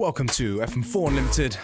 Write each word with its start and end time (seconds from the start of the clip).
Welcome 0.00 0.28
to 0.28 0.60
FM4 0.60 1.08
Unlimited 1.08 1.58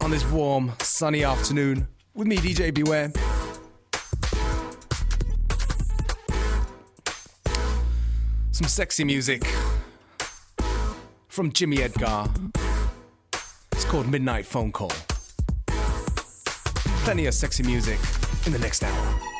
on 0.00 0.12
this 0.12 0.24
warm, 0.30 0.70
sunny 0.78 1.24
afternoon 1.24 1.88
with 2.14 2.28
me, 2.28 2.36
DJ 2.36 2.72
Beware. 2.72 3.10
Some 8.52 8.68
sexy 8.68 9.02
music 9.02 9.42
from 11.26 11.50
Jimmy 11.50 11.82
Edgar. 11.82 12.28
It's 13.72 13.84
called 13.84 14.08
Midnight 14.08 14.46
Phone 14.46 14.70
Call. 14.70 14.92
Plenty 17.02 17.26
of 17.26 17.34
sexy 17.34 17.64
music 17.64 17.98
in 18.46 18.52
the 18.52 18.60
next 18.60 18.84
hour. 18.84 19.31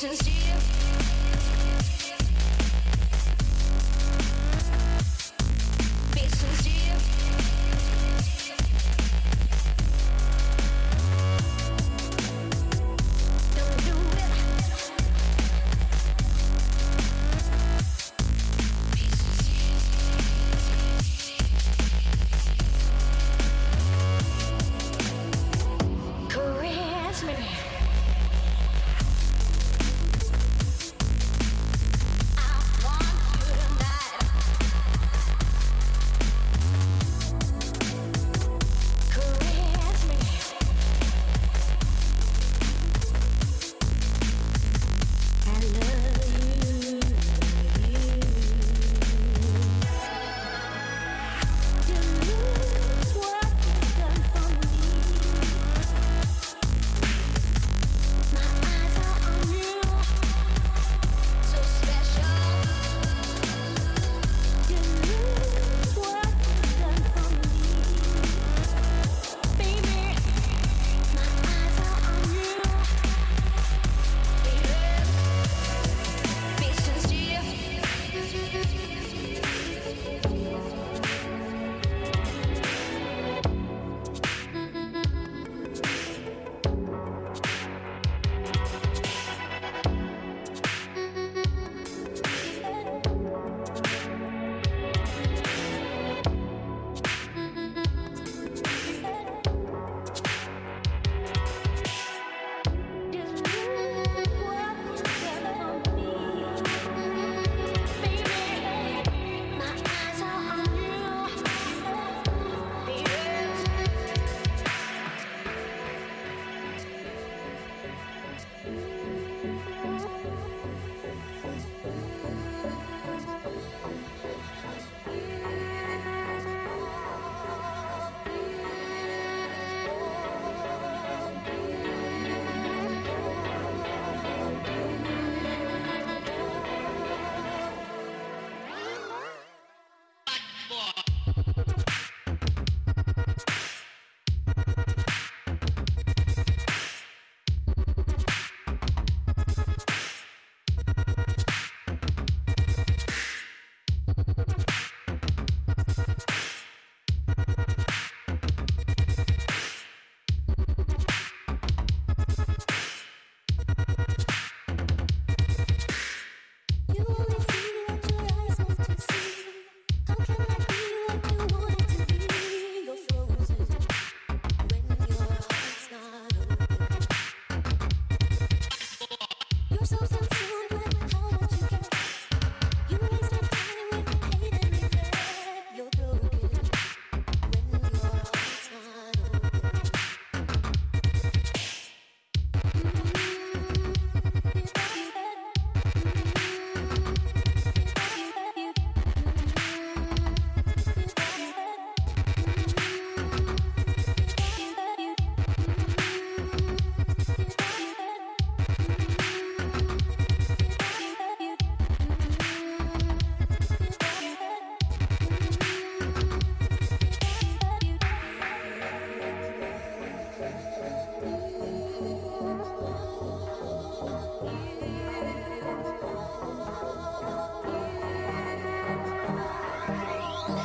since 0.00 0.26
you 0.26 0.39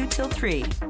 Till 0.06 0.28
3. 0.30 0.85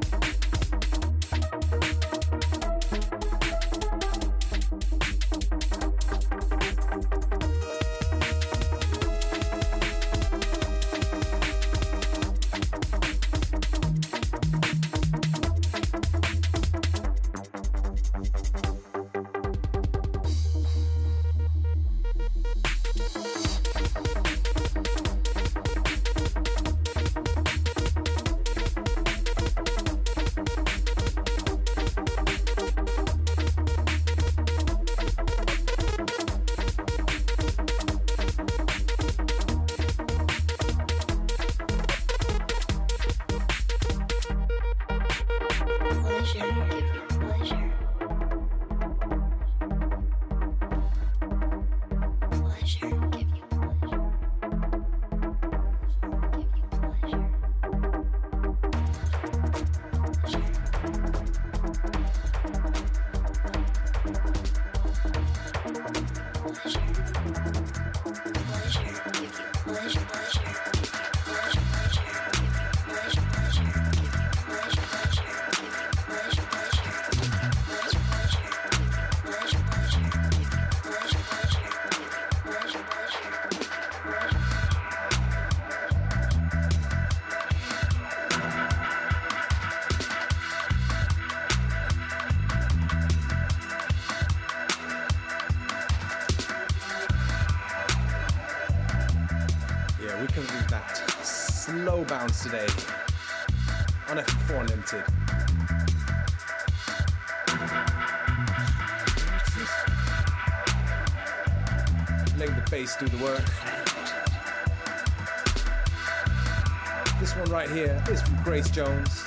Grace 118.43 118.69
Jones 118.69 119.23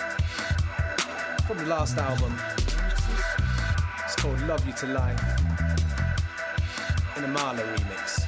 from 1.46 1.58
the 1.58 1.66
last 1.66 1.96
album. 1.98 2.34
It's 4.04 4.16
called 4.16 4.40
Love 4.42 4.66
You 4.66 4.72
to 4.74 4.86
Life 4.86 5.22
in 7.16 7.24
a 7.24 7.28
Marla 7.28 7.62
remix. 7.76 8.26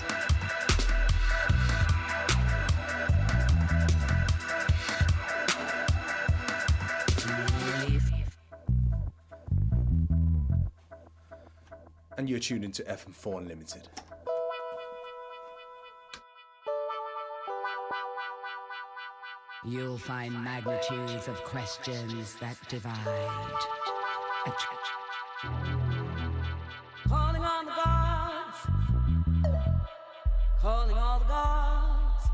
And 12.16 12.28
you're 12.28 12.38
tuned 12.38 12.64
into 12.64 12.82
FM4 12.84 13.38
Unlimited. 13.38 13.88
You'll 19.72 19.96
find 19.96 20.34
magnitudes 20.44 21.28
of 21.28 21.42
questions 21.44 22.34
that 22.40 22.58
divide. 22.68 22.92
Calling 27.08 27.42
on 27.42 27.64
the 27.64 27.70
gods, 27.70 28.58
calling 30.60 30.98
all 30.98 31.18
the 31.20 31.24
gods. 31.24 32.28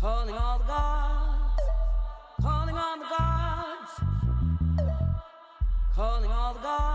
Calling 0.00 0.34
all 0.34 0.58
the 0.58 0.64
gods, 0.64 1.62
calling 2.42 2.74
on 2.74 2.98
the 2.98 3.06
gods, 3.06 4.00
calling 5.94 6.30
all 6.32 6.54
the 6.54 6.60
gods. 6.60 6.85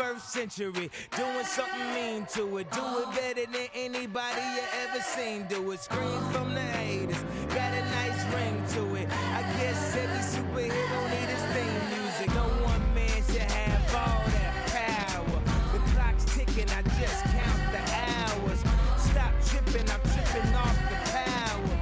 Century. 0.00 0.90
Doing 1.16 1.44
something 1.44 1.94
mean 1.94 2.26
to 2.34 2.58
it. 2.58 2.70
Do 2.70 2.80
it 2.80 3.10
better 3.14 3.46
than 3.52 3.68
anybody 3.74 4.40
you 4.56 4.62
ever 4.82 5.00
seen 5.02 5.46
do 5.48 5.72
it. 5.72 5.80
Screams 5.80 6.34
from 6.34 6.54
the 6.54 6.60
haters. 6.60 7.22
Got 7.48 7.74
a 7.74 7.84
nice 8.00 8.22
ring 8.34 8.62
to 8.74 8.94
it. 8.96 9.08
I 9.10 9.42
guess 9.58 9.96
every 9.96 10.24
superhero 10.24 11.00
need 11.10 11.28
his 11.28 11.44
theme 11.52 11.84
music. 11.92 12.28
No 12.34 12.46
one 12.64 12.94
man 12.94 13.22
should 13.28 13.50
have 13.50 13.94
all 13.94 14.22
that 14.36 14.54
power. 14.72 15.40
The 15.72 15.80
clock's 15.92 16.24
ticking. 16.34 16.70
I 16.70 16.82
just 16.98 17.22
count 17.36 17.62
the 17.76 17.82
hours. 18.08 18.60
Stop 18.96 19.32
tripping. 19.48 19.88
I'm 19.90 20.02
tripping 20.14 20.54
off 20.54 20.78
the 20.88 20.98
power. 21.12 21.76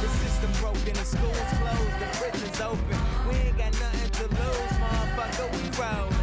The 0.00 0.08
system 0.22 0.52
broken. 0.60 0.94
The 0.94 1.04
school's 1.04 1.52
closed. 1.58 1.96
The 1.98 2.08
prison's 2.18 2.60
open. 2.60 2.98
We 3.28 3.34
ain't 3.34 3.58
got 3.58 3.72
nothing 3.80 3.99
motherfucker, 5.40 5.52
we 5.52 5.62
rollin'. 5.80 6.14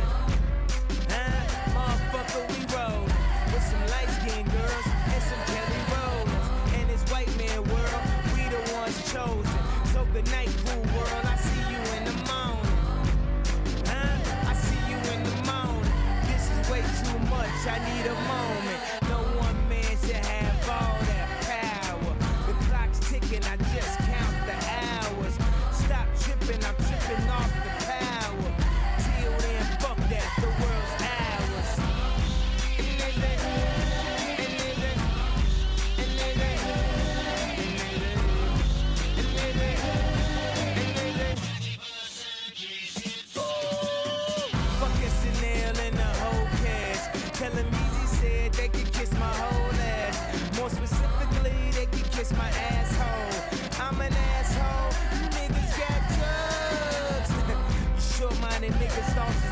Huh? 1.10 1.42
Motherfucker, 1.74 2.44
we 2.50 2.60
rollin'. 2.76 3.12
With 3.54 3.64
some 3.64 3.86
light 3.88 4.10
skinned 4.10 4.52
girls 4.52 4.88
and 5.14 5.24
some 5.24 5.42
Kelly 5.48 5.82
Rowlands. 5.92 6.74
In 6.76 6.88
this 6.88 7.04
white 7.12 7.32
man 7.38 7.64
world, 7.70 8.04
we 8.34 8.44
the 8.50 8.74
ones 8.74 8.98
chosen. 9.12 9.60
So 9.94 10.06
good 10.14 10.30
night, 10.32 10.50
cool 10.66 10.82
world. 10.96 11.26
I 11.26 11.36
see 11.38 11.64
you 11.72 11.82
in 11.98 12.04
the 12.06 12.18
morning. 12.30 12.78
Huh? 13.88 14.50
I 14.50 14.54
see 14.54 14.82
you 14.90 14.98
in 15.14 15.24
the 15.24 15.36
morning. 15.50 15.92
This 16.28 16.52
is 16.52 16.70
way 16.70 16.82
too 16.82 17.20
much. 17.30 17.60
I 17.68 17.78
need 17.90 18.06
a 18.06 18.16
moment. 18.28 18.77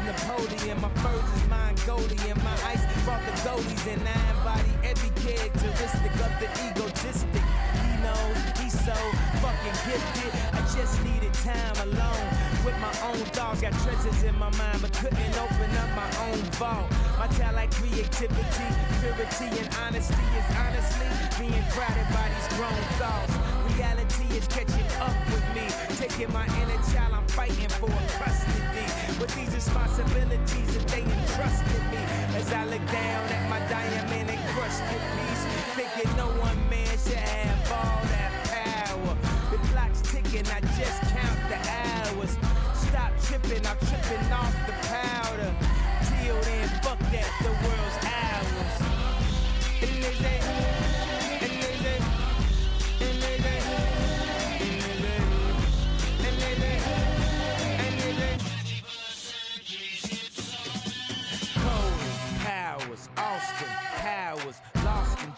Napoleon. 0.05 0.79
My 0.81 0.89
furs 1.01 1.41
is 1.41 1.49
mine 1.49 1.75
Mongolian. 1.87 2.37
My 2.43 2.57
ice 2.63 2.85
brought 3.03 3.25
the 3.25 3.31
goalies 3.41 3.87
and 3.91 4.07
I 4.07 4.29
embody 4.37 4.71
every 4.83 5.09
characteristic 5.21 6.11
of 6.13 6.31
the 6.39 6.47
egotistic. 6.67 7.43
He 7.81 8.03
knows 8.03 8.37
he's 8.59 8.73
so 8.85 8.93
fucking 9.41 9.77
gifted. 9.85 10.54
Just 10.73 10.97
needed 11.05 11.33
time 11.33 11.77
alone 11.87 12.27
with 12.65 12.75
my 12.81 12.91
own 13.05 13.21
thoughts. 13.37 13.61
Got 13.61 13.73
treasures 13.85 14.23
in 14.23 14.33
my 14.39 14.49
mind, 14.57 14.81
but 14.81 14.91
couldn't 14.93 15.35
open 15.37 15.69
up 15.77 15.89
my 15.95 16.09
own 16.25 16.41
vault. 16.57 16.89
My 17.19 17.27
talent, 17.27 17.71
creativity, 17.71 18.69
purity, 18.99 19.49
and 19.61 19.69
honesty 19.85 20.25
is 20.35 20.47
honestly 20.57 21.07
being 21.37 21.63
crowded 21.69 22.07
by 22.11 22.27
these 22.33 22.49
grown 22.57 22.81
thoughts. 22.97 23.33
Reality 23.77 24.25
is 24.35 24.47
catching 24.47 24.89
up 24.99 25.15
with 25.29 25.45
me, 25.53 25.69
taking 25.95 26.33
my 26.33 26.45
inner 26.59 26.81
child. 26.91 27.13
I'm 27.13 27.27
fighting 27.27 27.69
for 27.69 27.93
custody 28.17 28.85
with 29.21 29.31
these 29.35 29.53
responsibilities 29.53 30.69
that 30.75 30.87
they 30.89 31.03
entrusted 31.03 31.83
me. 31.93 32.01
As 32.35 32.51
I 32.51 32.65
look 32.65 32.85
down 32.89 33.23
at 33.31 33.49
my 33.49 33.59
diamond 33.69 34.11
and 34.11 34.29
encrusted 34.29 35.01
piece, 35.13 35.43
thinking 35.77 36.11
no 36.17 36.27
one 36.41 36.57
man 36.69 36.97
should 36.97 37.21
have 37.21 37.71
all 37.71 37.94
ticking, 40.35 40.51
I 40.51 40.59
just 40.77 41.01
count 41.01 41.39
the 41.49 41.59
hours. 41.69 42.37
Stop 42.73 43.11
tripping, 43.23 43.65
I'm 43.65 43.77
tripping 43.77 44.31
off 44.31 44.55
the 44.65 44.73
powder. 44.87 45.55
Till 46.21 46.41
then, 46.41 46.67
fuck 46.81 46.99
that, 47.11 47.29
the 47.41 47.51
world's 47.63 47.94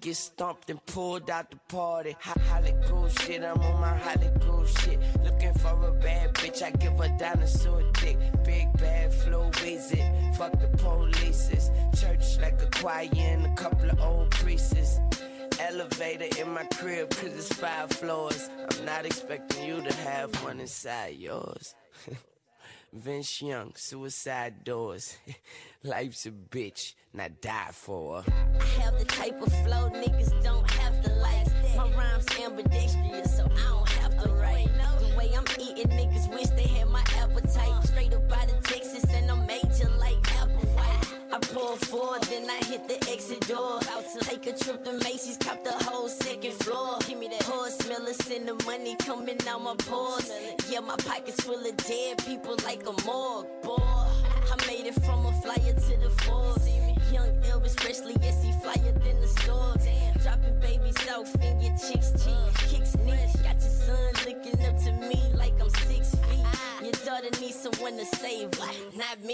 get 0.00 0.16
stumped 0.16 0.70
and 0.70 0.84
pulled 0.86 1.30
out 1.30 1.50
the 1.50 1.56
party. 1.68 2.16
Ho- 2.20 2.40
Hollywood 2.48 3.20
shit, 3.20 3.42
I'm 3.42 3.60
on 3.60 3.80
my 3.80 3.96
Hollywood 3.96 4.68
shit. 4.68 4.98
Looking 5.22 5.54
for 5.54 5.88
a 5.88 5.92
bad 6.00 6.34
bitch, 6.34 6.62
I 6.62 6.70
give 6.70 6.98
a 7.00 7.08
dinosaur 7.18 7.82
dick. 8.00 8.18
Big 8.44 8.72
bad 8.74 9.12
flow 9.14 9.50
visit, 9.50 10.34
fuck 10.36 10.52
the 10.52 10.68
polices. 10.78 11.70
Church 12.00 12.40
like 12.40 12.60
a 12.62 12.66
choir 12.78 13.08
and 13.16 13.46
a 13.46 13.54
couple 13.54 13.90
of 13.90 14.00
old 14.00 14.30
priests. 14.30 15.00
Elevator 15.60 16.40
in 16.40 16.50
my 16.52 16.64
crib, 16.64 17.10
cause 17.10 17.32
it's 17.32 17.52
five 17.52 17.90
floors. 17.90 18.50
I'm 18.58 18.84
not 18.84 19.06
expecting 19.06 19.64
you 19.66 19.82
to 19.82 19.94
have 19.94 20.34
one 20.44 20.60
inside 20.60 21.16
yours. 21.16 21.74
Vince 22.94 23.42
Young, 23.42 23.72
suicide 23.74 24.62
doors. 24.62 25.16
Life's 25.82 26.26
a 26.26 26.30
bitch, 26.30 26.94
not 27.12 27.40
die 27.40 27.70
for 27.72 28.22
her. 28.22 28.32
I 28.60 28.64
have 28.82 28.98
the 29.00 29.04
type 29.04 29.42
of 29.42 29.52
flow 29.64 29.90
niggas 29.90 30.42
don't 30.44 30.70
have 30.70 31.02
to 31.02 31.10
like. 31.14 31.48
My 31.76 31.92
rhymes 31.96 32.26
ambidextrous, 32.40 33.36
so 33.36 33.46
I 33.46 33.68
don't 33.68 33.88
have 33.88 34.22
to 34.22 34.28
write. 34.34 34.68
The 35.00 35.16
way 35.18 35.32
I'm 35.36 35.44
eating, 35.58 35.90
niggas 35.90 36.30
wish 36.32 36.46
they 36.50 36.68
had 36.68 36.88
my 36.88 37.02
appetite. 37.18 37.84
Straight 37.88 38.14
up 38.14 38.30
out 38.30 38.48
of 38.52 38.62
Texas, 38.62 39.04
and 39.12 39.28
I'm 39.28 39.44
major 39.44 39.90
like 39.98 40.22
Applewhite. 40.22 41.14
I 41.32 41.38
pull 41.40 41.74
forward, 41.76 42.22
then 42.24 42.48
I 42.48 42.64
hit 42.64 42.86
the 42.86 42.94
exit 43.10 43.40
door. 43.48 43.78
About 43.78 44.04
to 44.12 44.20
take 44.20 44.46
a 44.46 44.56
trip 44.56 44.84
to 44.84 44.92
Macy's, 45.02 45.36
cop 45.36 45.64
the 45.64 45.72
whole 45.84 46.08
second 46.08 46.52
floor. 46.52 46.98
Give 47.08 47.18
me 47.18 47.26
that 47.26 47.42
horse 47.42 47.76
smelling, 47.78 48.14
send 48.14 48.46
the 48.46 48.54
money 48.64 48.94
coming 49.00 49.38
out 49.48 49.62
my 49.62 49.74
pores. 49.78 50.13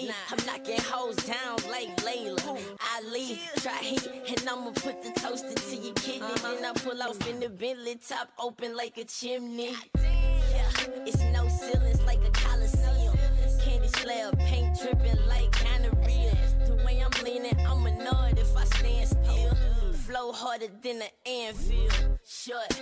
Me. 0.03 0.11
I'm 0.31 0.47
knocking 0.47 0.81
hoes 0.81 1.17
down 1.17 1.59
like 1.71 2.03
Laila. 2.05 2.39
Ali, 2.97 3.39
try 3.57 3.77
heat, 3.79 4.09
and 4.29 4.49
I'ma 4.49 4.71
put 4.71 5.03
the 5.03 5.13
toaster 5.21 5.55
to 5.55 5.77
your 5.77 5.95
kidney. 5.95 6.23
Uh-huh. 6.23 6.55
Then 6.55 6.65
I 6.65 6.73
pull 6.73 7.03
off 7.03 7.29
in 7.29 7.41
the 7.41 7.49
Bentley, 7.49 7.97
top 7.97 8.31
open 8.39 8.77
like 8.77 8.97
a 8.97 9.05
chimney. 9.05 9.75
Yeah, 9.97 10.71
it's 11.07 11.21
no 11.35 11.49
ceilings 11.49 12.03
like 12.03 12.21
a 12.25 12.31
coliseum. 12.31 13.17
Candy 13.63 13.89
slab, 13.89 14.39
paint 14.39 14.79
dripping 14.79 15.27
like 15.27 15.51
gonorrhea. 15.63 16.37
The 16.67 16.83
way 16.85 17.03
I'm 17.05 17.25
leaning, 17.25 17.59
I'm 17.67 17.85
annoyed 17.87 18.39
if 18.39 18.57
I 18.57 18.65
stand 18.65 19.09
still. 19.09 19.55
Flow 20.07 20.33
harder 20.33 20.69
than 20.83 21.03
an 21.03 21.09
anvil. 21.27 22.19
Shut. 22.27 22.81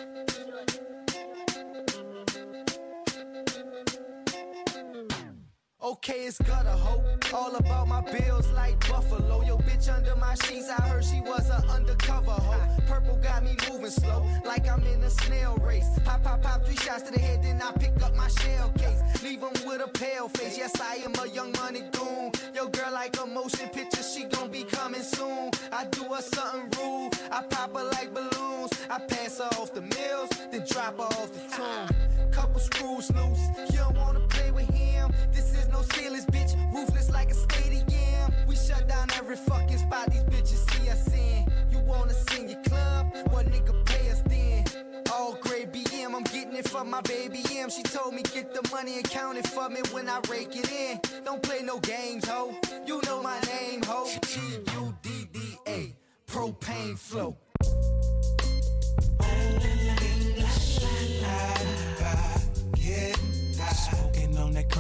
Okay, 5.81 6.27
it's 6.27 6.39
gutter 6.39 6.71
hoe. 6.71 7.05
All 7.33 7.55
about 7.55 7.87
my 7.87 8.01
bills 8.01 8.51
like 8.51 8.81
Buffalo. 8.89 9.43
Yo, 9.45 9.59
bitch 9.59 9.89
under 9.95 10.17
my 10.17 10.35
sheets, 10.35 10.69
I 10.69 10.83
heard 10.83 11.05
she 11.05 11.21
was 11.21 11.49
an 11.51 11.71
undercover 11.71 12.33
hoe. 12.33 12.77
Purple 12.89 13.17
got 13.23 13.45
me 13.45 13.57
moving 13.71 13.91
slow, 13.91 14.27
like 14.45 14.69
I'm 14.69 14.83
in 14.83 15.05
a 15.05 15.11
snail 15.11 15.57
race. 15.59 15.87
Pop, 16.05 16.25
pop, 16.25 16.43
pop, 16.43 16.65
three 16.65 16.75
shots 16.75 17.03
to 17.05 17.13
the 17.13 17.21
head, 17.21 17.45
then 17.45 17.63
I 17.63 17.71
pick 17.73 18.03
up 18.03 18.17
my 18.17 18.27
shell 18.27 18.71
case. 18.77 19.23
Leave 19.23 19.41
'em 19.41 19.53
with 19.69 19.81
a 19.81 19.87
pale 19.87 20.29
face. 20.29 20.59
Yes, 20.59 20.73
I 20.81 20.97
am 20.97 21.15
a 21.23 21.29
young 21.29 21.53
money 21.53 21.83
goon. 21.93 22.33
Yo, 22.55 22.67
girl, 22.67 22.93
like 22.93 23.17
a 23.23 23.27
motion 23.27 23.69
picture, 23.69 24.03
she 24.03 24.25
gon' 24.25 24.51
be 24.51 24.65
coming 24.65 25.03
soon. 25.03 25.53
I 25.73 25.85
do 25.85 26.03
her 26.13 26.23
something 26.23 26.71
rude, 26.77 27.13
I 27.31 27.43
pop 27.43 27.77
her 27.77 27.85
like 27.85 28.13
balloons. 28.13 28.73
I 28.91 28.99
pass 28.99 29.39
her 29.39 29.51
off 29.61 29.73
the 29.73 29.83
mills, 29.83 30.31
then 30.51 30.67
drop 30.69 30.97
her 30.97 31.05
off 31.05 31.31
the 31.33 31.57
tomb. 31.57 32.18
Couple 32.39 32.61
screws 32.61 33.11
loose, 33.17 33.41
you 33.73 33.79
don't 33.79 33.97
wanna 33.97 34.21
play 34.29 34.53
with 34.53 34.71
him. 34.71 35.13
This 35.33 35.53
is 35.59 35.67
no 35.71 35.83
ceilings, 35.83 36.25
bitch. 36.27 36.55
Ruthless 36.73 37.11
like 37.11 37.33
a 37.33 37.35
stadium. 37.35 38.33
We 38.47 38.55
shut 38.55 38.87
down 38.87 39.09
every 39.17 39.35
fucking 39.35 39.79
spot 39.79 40.09
these 40.13 40.23
bitches 40.23 40.63
see 40.71 40.89
us 40.89 41.13
in. 41.13 41.51
You 41.69 41.81
wanna 41.81 42.15
sing 42.15 42.49
your 42.49 42.63
club? 42.63 43.13
What 43.33 43.47
nigga 43.47 43.85
pay 43.85 44.09
us 44.11 44.23
then? 44.27 44.65
All 45.13 45.35
grade 45.43 45.73
BM, 45.73 46.15
I'm 46.15 46.23
getting 46.23 46.55
it 46.55 46.69
from 46.69 46.89
my 46.89 47.01
baby 47.01 47.43
M. 47.59 47.71
She 47.71 47.83
told 47.83 48.15
me 48.15 48.23
get 48.23 48.55
the 48.55 48.63
money 48.71 48.99
and 48.99 49.11
count 49.11 49.37
it 49.37 49.49
for 49.49 49.69
me 49.69 49.81
when 49.91 50.09
I 50.09 50.21
rake 50.31 50.55
it 50.55 50.71
in. 50.71 51.01
Don't 51.25 51.43
play 51.43 51.63
no 51.63 51.81
games, 51.81 52.25
ho. 52.29 52.55
You 52.87 53.01
know 53.07 53.21
my 53.21 53.41
name, 53.41 53.83
ho. 53.83 54.07
G 54.29 54.41
U 54.75 54.95
D 55.03 55.29
D 55.33 55.41
A, 55.67 55.97
propane 56.29 56.97
flow. 56.97 57.37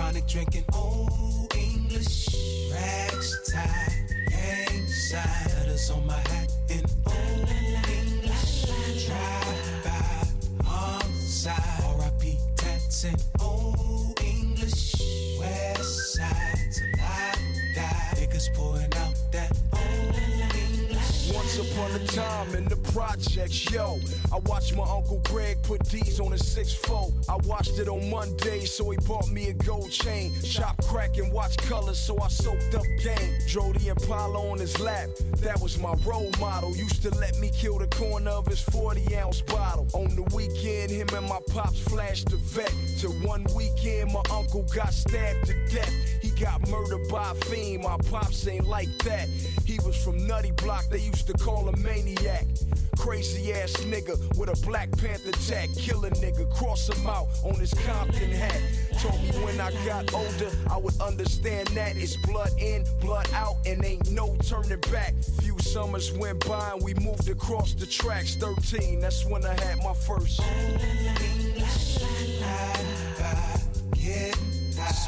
Chronic 0.08 0.26
drinking. 0.26 0.64
Old 0.74 1.54
English 1.54 2.28
rags 2.72 3.50
tie, 3.50 4.06
gang 4.30 4.86
sign. 4.88 5.22
Letters 5.54 5.90
on 5.90 6.06
my 6.06 6.14
hat 6.14 6.50
in 6.70 6.84
old 7.06 7.48
English. 7.90 8.64
Drive 9.06 9.84
by 9.84 10.68
on 10.68 11.12
side. 11.12 11.84
R.I.P. 11.84 12.38
tats 12.56 13.04
A 21.98 22.06
time 22.06 22.54
in 22.54 22.64
the 22.66 22.76
projects, 22.92 23.72
yo, 23.72 23.98
I 24.32 24.38
watched 24.46 24.76
my 24.76 24.84
Uncle 24.84 25.20
Greg 25.24 25.60
put 25.64 25.82
D's 25.88 26.20
on 26.20 26.32
a 26.32 26.36
6-4. 26.36 27.28
I 27.28 27.36
watched 27.48 27.78
it 27.80 27.88
on 27.88 28.08
Monday, 28.08 28.66
so 28.66 28.90
he 28.90 28.98
bought 28.98 29.28
me 29.30 29.48
a 29.48 29.52
gold 29.52 29.90
chain. 29.90 30.32
Chop 30.42 30.76
crack 30.84 31.16
and 31.16 31.32
watch 31.32 31.56
colors, 31.56 31.98
so 31.98 32.16
I 32.20 32.28
soaked 32.28 32.72
up 32.76 32.84
game. 33.02 33.34
Drove 33.48 33.74
the 33.82 33.88
Impala 33.88 34.38
on 34.50 34.58
his 34.58 34.78
lap, 34.78 35.08
that 35.38 35.60
was 35.60 35.76
my 35.78 35.94
role 36.04 36.30
model. 36.38 36.76
Used 36.76 37.02
to 37.02 37.10
let 37.16 37.36
me 37.38 37.50
kill 37.50 37.78
the 37.78 37.88
corner 37.88 38.30
of 38.30 38.46
his 38.46 38.60
40 38.60 39.16
ounce 39.16 39.40
bottle. 39.40 39.88
On 39.94 40.14
the 40.14 40.22
weekend, 40.34 40.92
him 40.92 41.08
and 41.16 41.28
my 41.28 41.40
pops 41.50 41.80
flashed 41.80 42.30
the 42.30 42.36
vet. 42.36 42.72
Till 42.98 43.12
one 43.26 43.44
weekend, 43.56 44.12
my 44.12 44.22
uncle 44.30 44.64
got 44.72 44.92
stabbed 44.92 45.46
to 45.46 45.54
death. 45.68 45.92
He 46.22 46.30
got 46.30 46.68
murdered 46.68 47.08
by 47.10 47.32
a 47.32 47.34
fiend, 47.34 47.82
my 47.82 47.96
pops 48.08 48.46
ain't 48.46 48.68
like 48.68 48.96
that. 48.98 49.28
He 49.64 49.78
was 49.84 49.96
from 49.96 50.26
Nutty 50.26 50.52
Block, 50.52 50.84
they 50.90 51.00
used 51.00 51.26
to 51.26 51.32
call 51.32 51.68
him 51.68 51.87
Maniac. 51.88 52.44
Crazy 52.98 53.52
ass 53.54 53.72
nigga 53.86 54.16
with 54.36 54.50
a 54.50 54.66
Black 54.66 54.90
Panther 54.98 55.32
tag. 55.48 55.70
Kill 55.76 56.04
a 56.04 56.10
nigga, 56.10 56.50
cross 56.50 56.88
him 56.88 57.06
out 57.06 57.28
on 57.44 57.54
his 57.54 57.72
Compton 57.86 58.30
hat. 58.30 58.60
Told 59.00 59.22
me 59.22 59.30
when 59.44 59.58
I 59.60 59.70
got 59.86 60.12
older, 60.12 60.50
I 60.70 60.76
would 60.76 61.00
understand 61.00 61.68
that 61.68 61.96
it's 61.96 62.16
blood 62.26 62.50
in, 62.58 62.84
blood 63.00 63.28
out, 63.32 63.56
and 63.64 63.82
ain't 63.84 64.10
no 64.10 64.36
turning 64.44 64.80
back. 64.92 65.14
Few 65.40 65.58
summers 65.60 66.12
went 66.12 66.46
by 66.46 66.72
and 66.74 66.82
we 66.82 66.92
moved 66.94 67.28
across 67.28 67.72
the 67.72 67.86
tracks. 67.86 68.36
13, 68.36 69.00
that's 69.00 69.24
when 69.24 69.46
I 69.46 69.54
had 69.64 69.78
my 69.78 69.94
first. 69.94 70.40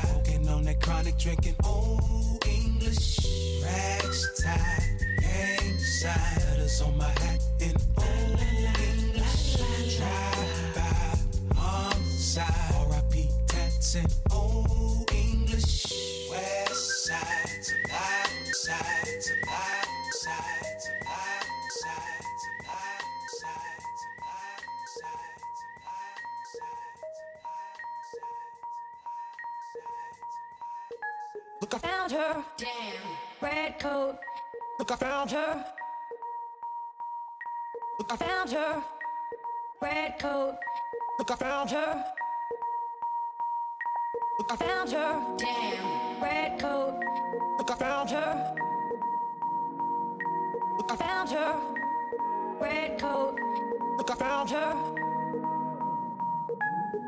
Smoking 0.01 0.49
on 0.49 0.65
that 0.65 0.81
chronic 0.81 1.19
drinking. 1.19 1.57
Old 1.65 2.45
English 2.47 3.19
rags 3.63 4.43
tie, 4.43 4.83
gang 5.21 5.79
sign. 5.79 6.40
Letters 6.71 6.83
on 6.83 6.97
my 6.97 7.20
found 38.51 38.65
her. 38.65 38.83
Red 39.81 40.19
coat. 40.19 40.57
Look, 41.19 41.31
I 41.31 41.37
found 41.37 41.71
her. 41.71 42.05
Look, 44.39 44.53
I 44.53 44.57
found 44.57 44.91
her. 44.91 45.37
Damn. 45.39 46.23
Red 46.23 46.59
coat. 46.59 47.01
Look, 47.59 47.71
I 47.71 47.75
found 47.77 48.11
her. 48.11 48.55
Look, 50.77 50.93
I 50.93 50.97
found 50.97 51.31
her. 51.31 51.61
Red 52.61 52.99
coat. 52.99 53.39
Look, 53.99 54.11
I 54.11 54.15
found 54.15 54.51
her. 54.51 54.75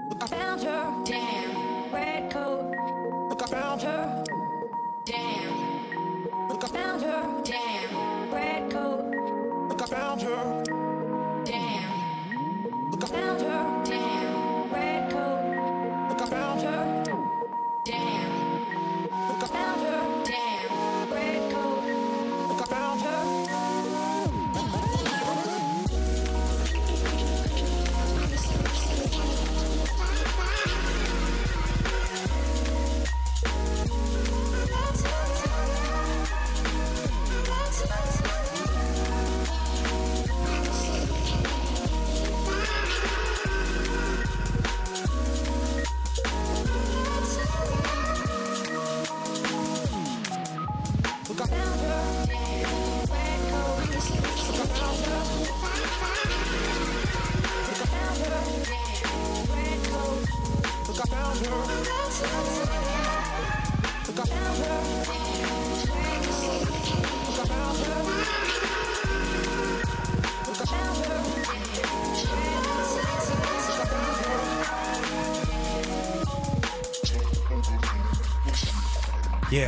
Look, 0.09 0.23
I 0.23 0.27
found 0.27 0.63
her. 0.63 1.05
Damn. 1.05 1.93
Red 1.93 2.31
coat. 2.31 2.75
Look, 3.31 3.43
I 3.43 3.47
found 3.47 3.83
her. 3.83 4.25
Damn. 5.05 6.49
Look, 6.49 6.65
I 6.65 6.69
found 6.69 7.03
her. 7.03 7.43
Damn. 7.45 7.92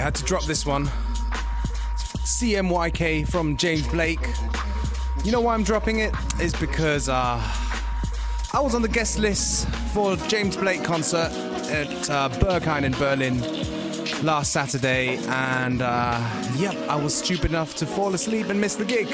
Had 0.04 0.14
to 0.14 0.24
drop 0.24 0.44
this 0.44 0.66
one. 0.66 0.84
CMYK 2.26 3.26
from 3.26 3.56
James 3.56 3.88
Blake. 3.88 4.20
You 5.24 5.32
know 5.32 5.40
why 5.40 5.54
I'm 5.54 5.64
dropping 5.64 6.00
it? 6.00 6.14
Is 6.38 6.52
because 6.52 7.08
uh, 7.08 7.40
I 8.52 8.60
was 8.60 8.74
on 8.74 8.82
the 8.82 8.88
guest 8.88 9.18
list 9.18 9.66
for 9.94 10.16
James 10.28 10.58
Blake 10.58 10.84
concert 10.84 11.32
at 11.70 12.10
uh, 12.10 12.28
Berghain 12.28 12.82
in 12.84 12.92
Berlin 12.92 13.40
last 14.22 14.52
Saturday, 14.52 15.16
and 15.26 15.80
uh, 15.80 16.20
yep, 16.58 16.74
I 16.86 16.96
was 16.96 17.14
stupid 17.14 17.46
enough 17.46 17.74
to 17.76 17.86
fall 17.86 18.12
asleep 18.12 18.50
and 18.50 18.60
miss 18.60 18.74
the 18.74 18.84
gig. 18.84 19.08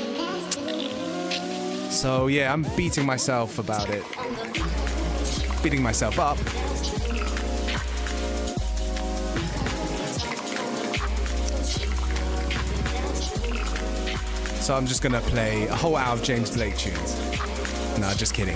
So 1.93 2.27
yeah, 2.27 2.53
I'm 2.53 2.67
beating 2.77 3.07
myself 3.07 3.61
about 3.61 3.89
it. 3.91 4.03
Beating 5.63 5.85
myself 5.85 6.19
up. 6.19 6.39
So 14.71 14.77
I'm 14.77 14.87
just 14.87 15.03
gonna 15.03 15.21
play 15.23 15.67
a 15.67 15.75
whole 15.75 15.97
hour 15.97 16.15
of 16.15 16.23
James 16.23 16.53
Blake 16.53 16.79
tunes. 16.79 17.19
No, 17.99 18.09
just 18.15 18.35
kidding. 18.35 18.55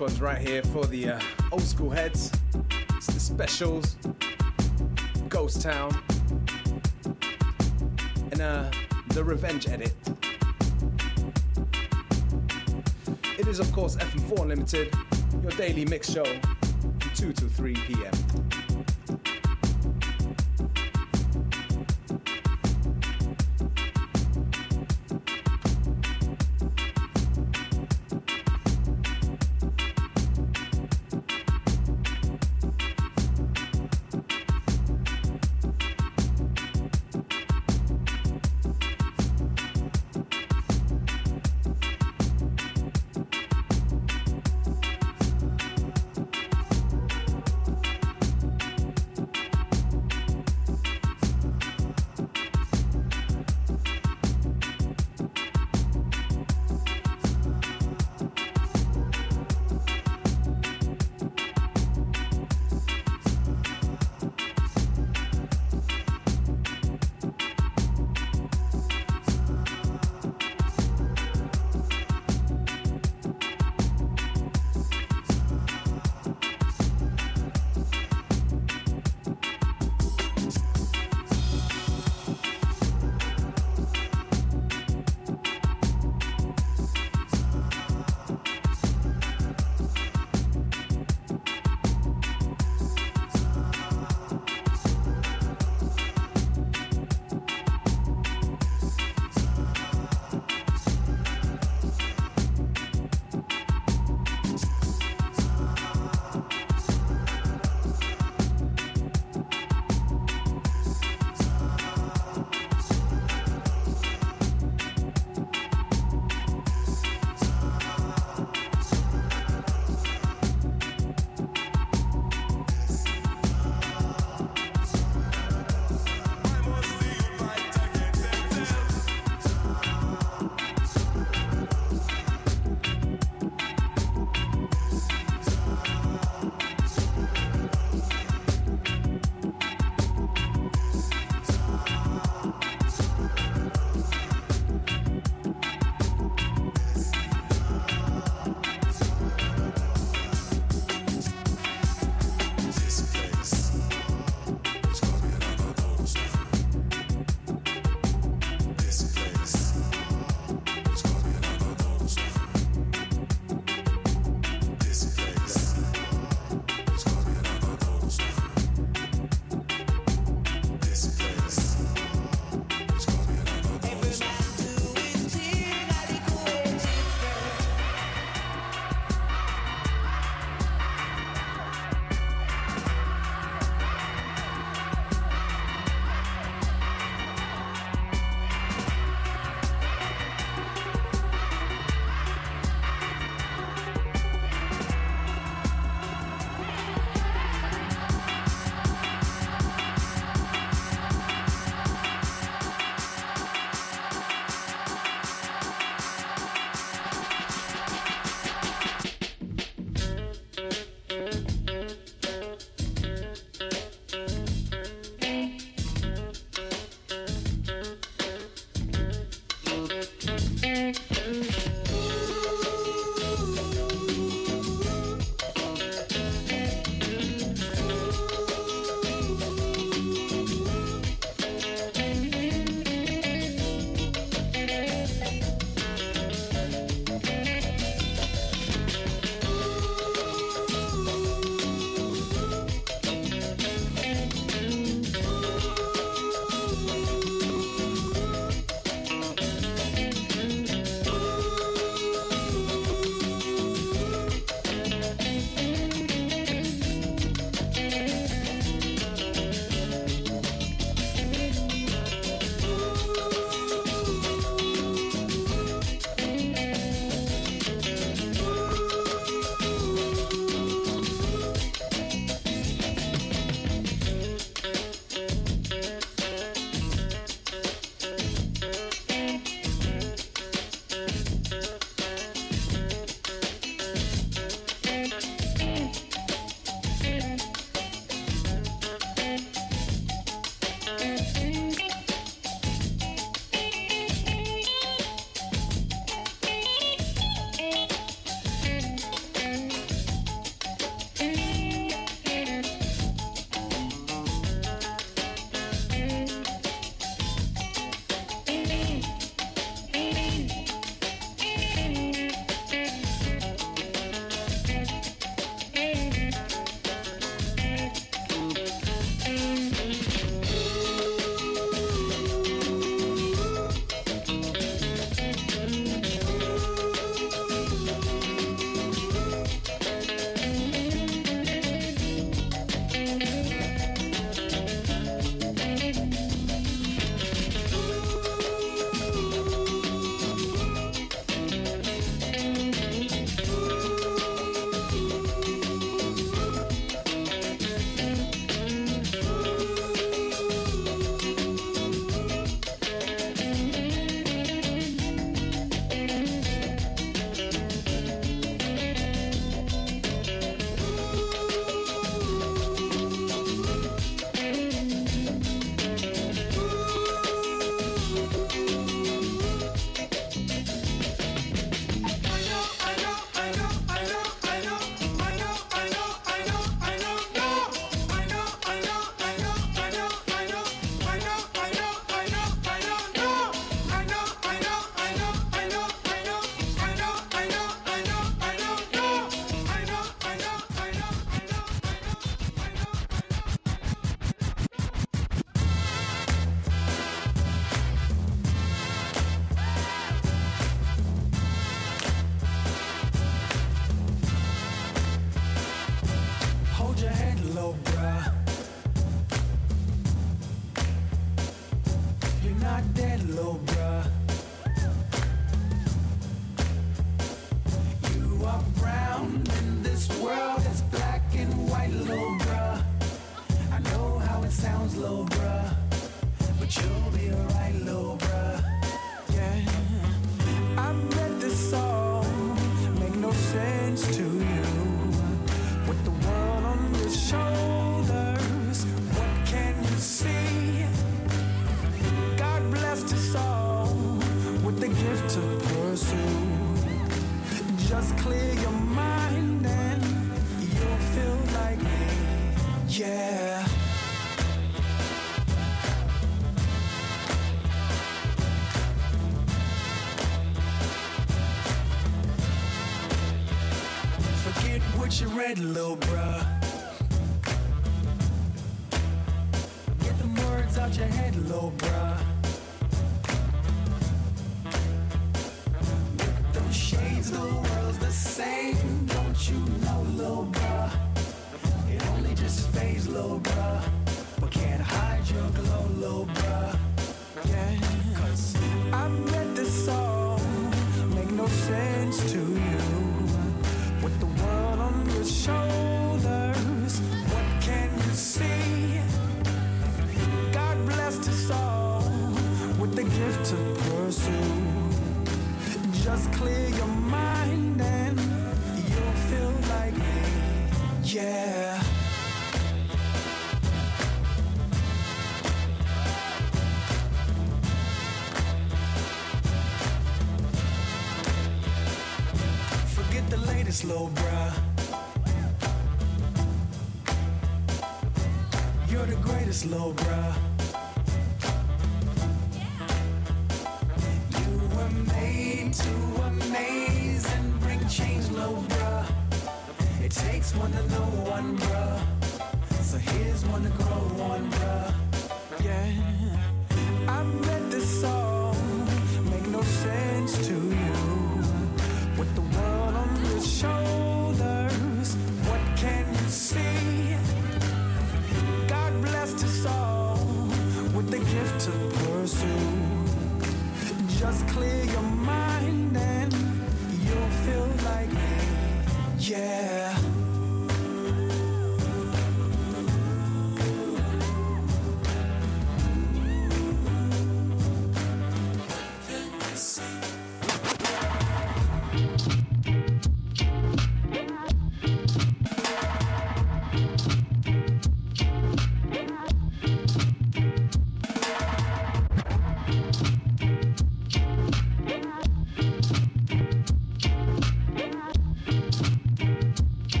One's 0.00 0.20
right 0.20 0.38
here 0.38 0.62
for 0.62 0.86
the 0.86 1.10
uh, 1.10 1.20
old 1.50 1.62
school 1.62 1.90
heads. 1.90 2.30
It's 2.96 3.08
the 3.08 3.18
specials, 3.18 3.96
Ghost 5.28 5.60
Town, 5.60 5.90
and 8.30 8.40
uh, 8.40 8.70
the 9.08 9.24
Revenge 9.24 9.68
edit. 9.68 9.92
It 13.38 13.48
is, 13.48 13.58
of 13.58 13.72
course, 13.72 13.96
FM4 13.96 14.42
Unlimited, 14.42 14.94
your 15.42 15.52
daily 15.52 15.84
mix 15.84 16.12
show 16.12 16.24
from 16.24 17.10
2 17.16 17.32
to 17.32 17.48
3 17.48 17.74
p.m. 17.74 18.12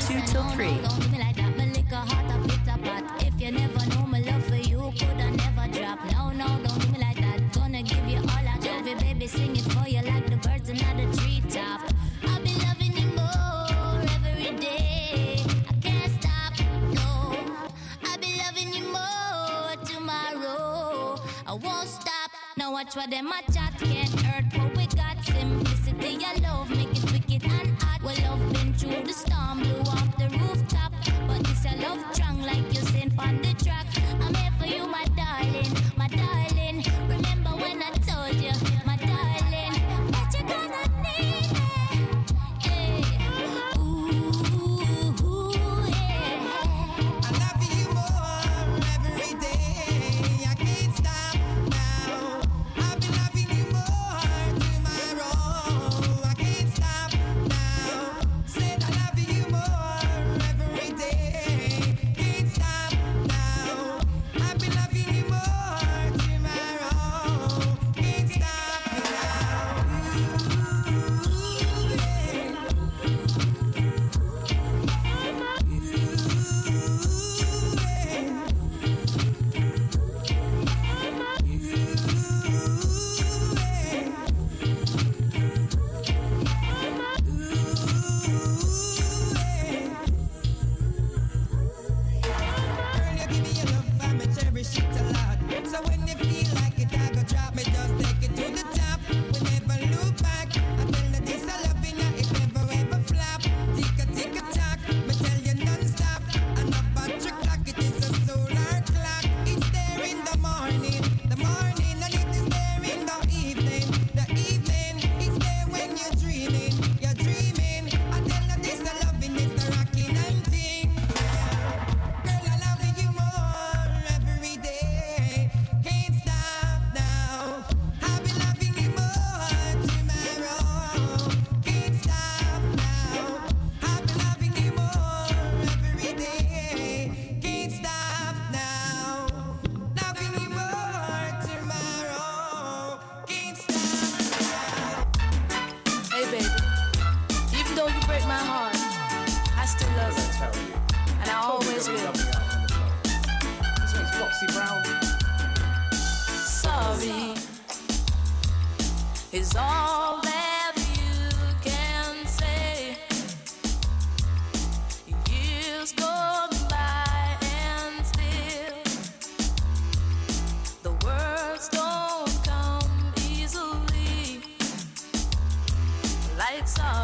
2 0.00 0.06
till 0.26 0.42
3. 0.56 1.19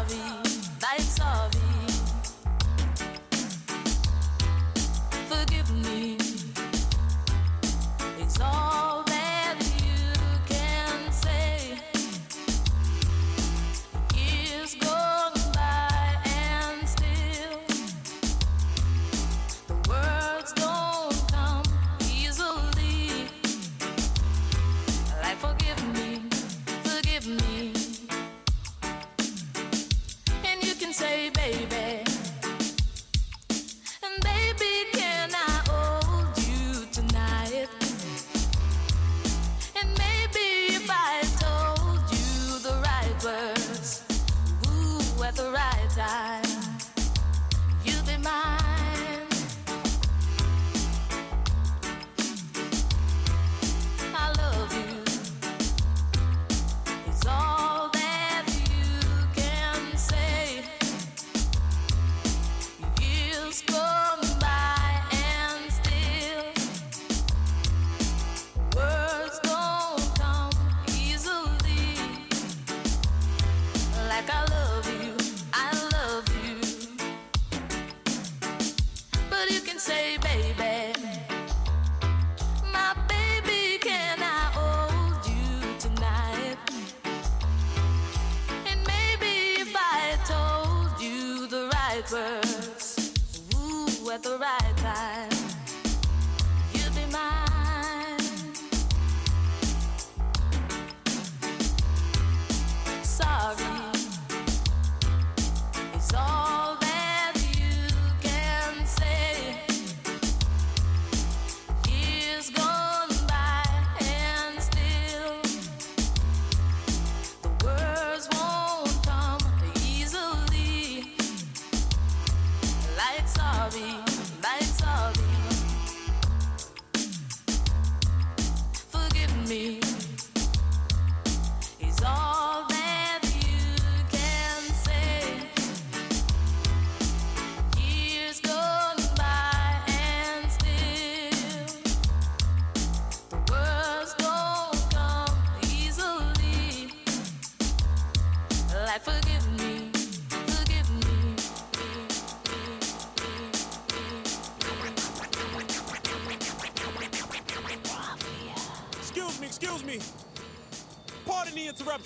Sorry, 0.05 0.46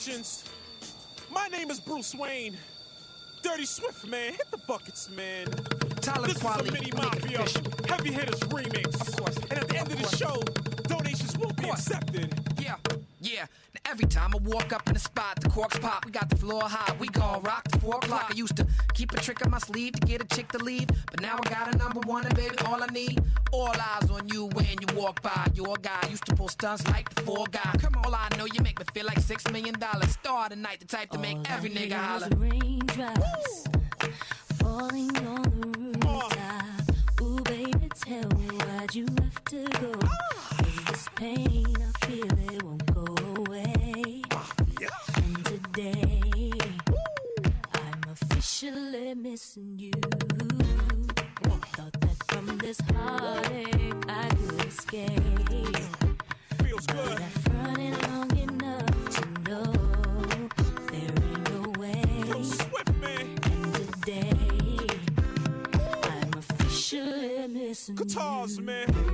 the. 0.05 0.43
My 1.31 1.47
name 1.47 1.69
is 1.69 1.79
Bruce 1.79 2.15
Wayne. 2.15 2.57
Dirty 3.43 3.65
Swift, 3.65 4.07
man. 4.07 4.33
Hit 4.33 4.49
the 4.49 4.57
buckets, 4.57 5.09
man. 5.11 5.45
Tyler 6.01 6.27
this 6.27 6.39
Quality, 6.39 6.69
is 6.69 6.75
a 6.75 6.79
MIDI 6.79 6.91
Mafia. 6.97 7.45
heavy 7.87 8.11
hitters 8.11 8.39
remix. 8.49 8.95
Of 9.07 9.15
course. 9.17 9.37
And 9.37 9.53
at 9.53 9.67
the 9.67 9.77
end 9.77 9.91
of 9.91 10.01
the 10.01 10.17
show, 10.17 10.41
donations 10.87 11.37
will 11.37 11.53
be 11.53 11.69
accepted. 11.69 12.33
Yeah, 12.59 12.75
yeah. 13.21 13.45
Now 13.75 13.91
every 13.91 14.05
time 14.07 14.31
I 14.33 14.39
walk 14.39 14.73
up 14.73 14.87
in 14.87 14.93
the 14.95 14.99
spot, 14.99 15.39
the 15.39 15.49
corks 15.49 15.77
pop. 15.77 16.05
We 16.05 16.11
got 16.11 16.29
the 16.29 16.35
floor 16.35 16.63
hot. 16.63 16.99
We 16.99 17.07
gon' 17.09 17.43
rock 17.43 17.67
to 17.69 17.79
four 17.79 17.97
o'clock. 17.97 18.27
I 18.31 18.33
used 18.33 18.55
to 18.57 18.67
keep 18.95 19.11
a 19.11 19.17
trick 19.17 19.43
up 19.45 19.51
my 19.51 19.59
sleeve 19.59 19.93
to 19.93 20.07
get 20.07 20.21
a 20.21 20.35
chick 20.35 20.47
to 20.53 20.57
leave, 20.57 20.87
but 21.11 21.21
now 21.21 21.37
I 21.43 21.49
got 21.49 21.75
a 21.75 21.77
number 21.77 21.99
one 22.01 22.25
and 22.25 22.35
baby, 22.35 22.55
all 22.65 22.81
I 22.81 22.87
need. 22.87 23.21
All 23.51 23.67
eyes 23.69 24.00
walk 25.01 25.21
by. 25.21 25.47
Your 25.55 25.75
guy 25.81 25.99
used 26.09 26.25
to 26.25 26.35
pull 26.35 26.47
stunts 26.47 26.87
like 26.87 27.09
the 27.13 27.21
four 27.23 27.45
guy. 27.51 27.73
Come 27.79 27.95
on, 27.97 28.05
all 28.05 28.15
I 28.15 28.27
know 28.37 28.45
you 28.45 28.61
make 28.61 28.79
me 28.79 28.85
feel 28.93 29.05
like 29.05 29.19
six 29.19 29.49
million 29.51 29.77
dollars. 29.79 30.11
Star 30.11 30.49
tonight, 30.49 30.79
the 30.79 30.85
type 30.85 31.09
to 31.11 31.17
make 31.17 31.37
every 31.49 31.69
nigga 31.69 31.93
holler. 31.93 32.27
Raindrops 32.35 33.65
falling 34.59 35.15
on 35.25 35.41
the 35.41 36.07
rooftop. 36.07 37.21
Ooh, 37.21 37.41
baby, 37.43 37.89
tell 38.05 38.29
me 38.37 38.47
why'd 38.57 38.93
you 38.95 39.05
have 39.19 39.43
to 39.45 39.63
go? 39.79 39.91
Ah. 40.03 40.65
Is 40.67 40.85
this 40.85 41.09
pain 41.15 41.75
I 41.79 42.05
feel 42.05 42.39
it 42.51 42.63
won't 42.63 42.93
go 42.93 43.05
away? 43.41 44.21
And 45.15 45.45
today, 45.45 46.51
I'm 47.73 48.03
officially 48.11 49.15
missing 49.15 49.79
you. 49.79 49.91
Thought 51.73 52.01
that 52.01 52.17
from 52.27 52.57
this 52.57 52.79
heartache 52.93 53.80
escape. 54.71 55.77
Feels 56.63 56.85
good. 56.85 57.19
I've 57.19 57.47
run 57.55 57.79
it 57.79 58.07
long 58.09 58.37
enough 58.37 59.09
to 59.15 59.23
know 59.49 59.71
there 60.91 61.15
ain't 61.23 61.49
no 61.51 61.59
way. 61.79 62.01
And 63.51 63.73
today, 63.75 64.31
I'm 66.03 66.31
officially 66.37 67.47
missing 67.49 67.95
Guitars, 67.95 68.57
you. 68.57 68.63
man. 68.63 69.10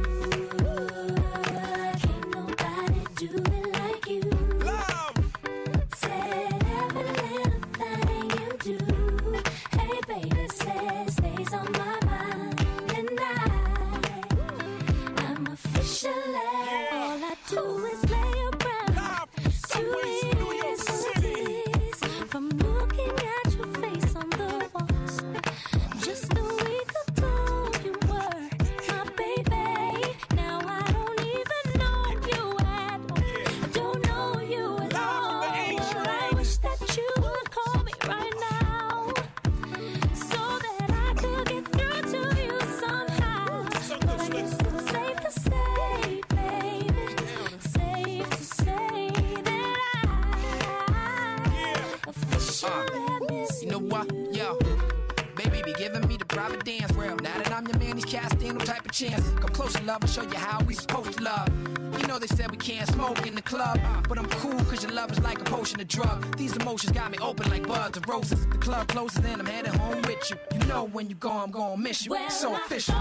drug. 65.87 66.37
These 66.37 66.55
emotions 66.57 66.91
got 66.91 67.11
me 67.11 67.17
open 67.21 67.49
like 67.49 67.67
buds 67.67 67.97
of 67.97 68.07
roses. 68.07 68.45
The 68.47 68.57
club 68.57 68.87
closes 68.87 69.23
and 69.25 69.41
I'm 69.41 69.45
headed 69.45 69.73
home 69.75 70.01
with 70.03 70.29
you. 70.29 70.37
You 70.53 70.65
know 70.67 70.85
when 70.85 71.09
you 71.09 71.15
go, 71.15 71.31
I'm 71.31 71.51
gonna 71.51 71.77
miss 71.77 72.05
you. 72.05 72.11
Well, 72.11 72.29
so 72.29 72.55
official. 72.55 72.95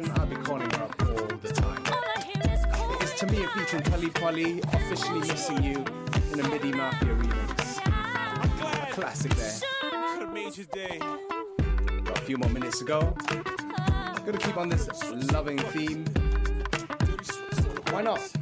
friend, 0.00 0.18
I 0.18 0.24
be 0.24 0.36
calling 0.36 0.70
her 0.70 0.84
up 0.84 1.02
all 1.02 1.26
the 1.42 1.52
time. 1.52 1.82
It 2.94 3.02
is 3.02 3.10
Tamia 3.10 3.46
featuring 3.52 3.82
Polly 3.82 4.08
Polly, 4.08 4.60
officially 4.72 5.20
missing 5.20 5.62
you 5.62 5.84
in 6.32 6.40
a 6.40 6.48
MIDI 6.48 6.72
Mafia 6.72 7.14
remix. 7.14 7.76
A 8.88 8.92
classic 8.92 9.34
there. 9.34 9.52
Could 10.14 10.22
have 10.22 10.32
made 10.32 10.56
your 10.56 10.64
day. 10.72 10.98
Got 12.04 12.18
a 12.18 12.22
few 12.22 12.38
more 12.38 12.48
minutes 12.48 12.78
to 12.78 12.86
go. 12.86 13.14
Gonna 14.24 14.38
keep 14.38 14.56
on 14.56 14.70
this 14.70 14.88
loving 15.30 15.58
theme. 15.58 16.06
Why 17.90 18.00
not? 18.00 18.32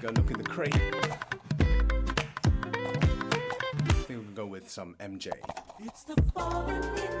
Go 0.00 0.08
look 0.08 0.30
in 0.30 0.38
the 0.38 0.44
crate. 0.48 0.74
I 3.84 4.04
think 4.06 4.20
we 4.20 4.24
can 4.26 4.34
go 4.34 4.46
with 4.46 4.70
some 4.70 4.94
MJ 5.00 5.32
the 6.04 6.20
falling 6.34 6.82
in 6.82 7.11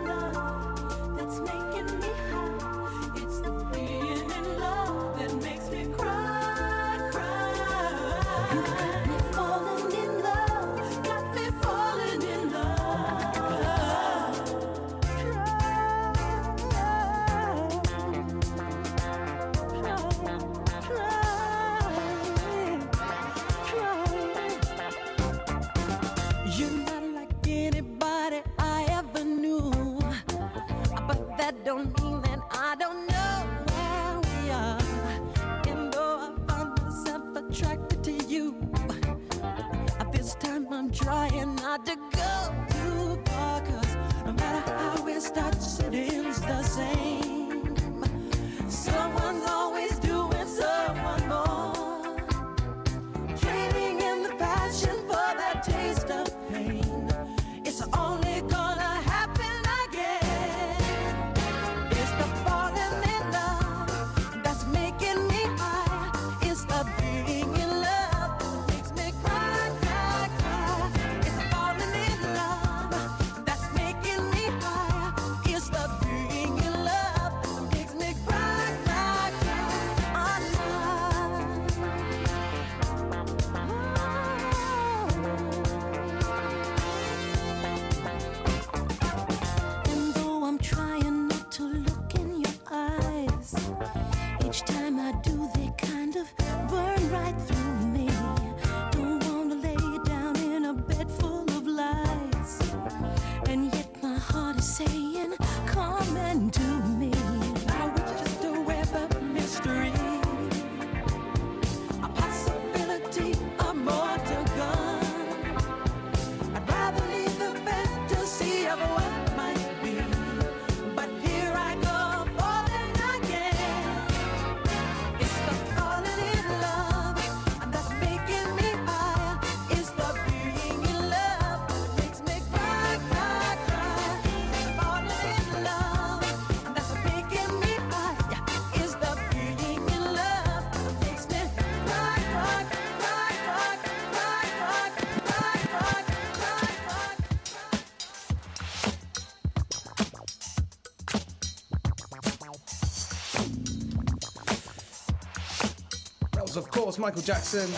course, 156.92 157.00
Michael 157.00 157.22
Jackson. 157.22 157.70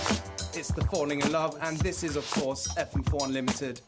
It's 0.59 0.73
the 0.73 0.83
Falling 0.87 1.21
in 1.21 1.31
Love, 1.31 1.57
and 1.63 1.79
this 1.79 2.03
is, 2.03 2.17
of 2.17 2.29
course, 2.33 2.67
FM4 2.75 3.27
Unlimited. 3.27 3.81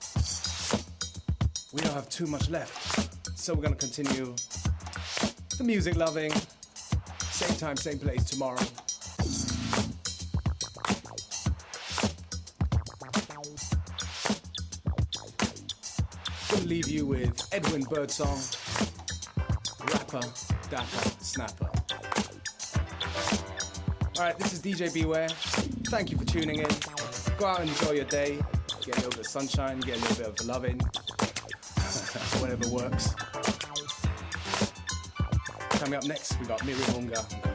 We 1.72 1.80
don't 1.80 1.94
have 1.94 2.08
too 2.08 2.26
much 2.26 2.48
left, 2.48 3.36
so 3.36 3.52
we're 3.52 3.62
going 3.62 3.74
to 3.74 3.86
continue 3.86 4.36
the 5.58 5.64
music 5.64 5.96
loving. 5.96 6.30
Same 7.30 7.56
time, 7.56 7.76
same 7.76 7.98
place 7.98 8.22
tomorrow. 8.22 8.62
We'll 16.52 16.68
leave 16.68 16.88
you 16.88 17.04
with 17.04 17.48
Edwin 17.52 17.82
Birdsong, 17.82 18.38
rapper, 19.92 20.20
dapper, 20.70 21.10
snapper. 21.18 21.65
Alright, 24.18 24.38
this 24.38 24.54
is 24.54 24.62
DJ 24.62 24.94
Beware. 24.94 25.28
Thank 25.88 26.10
you 26.10 26.16
for 26.16 26.24
tuning 26.24 26.60
in. 26.60 26.68
Go 27.36 27.44
out 27.44 27.60
and 27.60 27.68
enjoy 27.68 27.92
your 27.92 28.06
day. 28.06 28.38
Get 28.80 28.96
a 28.96 29.00
little 29.00 29.10
bit 29.10 29.20
of 29.20 29.26
sunshine, 29.26 29.78
get 29.80 29.98
a 29.98 30.00
little 30.00 30.16
bit 30.16 30.40
of 30.40 30.46
loving. 30.46 30.78
Whatever 32.40 32.66
works. 32.70 33.14
Coming 35.78 35.96
up 35.96 36.04
next, 36.04 36.38
we've 36.38 36.48
got 36.48 36.64
Miriam 36.64 36.82
Munga 36.84 37.45